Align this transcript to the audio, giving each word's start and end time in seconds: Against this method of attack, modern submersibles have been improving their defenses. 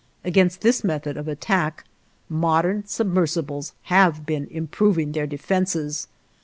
Against 0.25 0.61
this 0.61 0.83
method 0.83 1.15
of 1.15 1.27
attack, 1.27 1.85
modern 2.27 2.87
submersibles 2.87 3.73
have 3.83 4.25
been 4.25 4.47
improving 4.49 5.11
their 5.11 5.27
defenses. 5.27 6.07